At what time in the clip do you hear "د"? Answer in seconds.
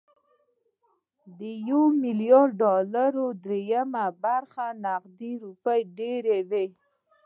1.39-1.41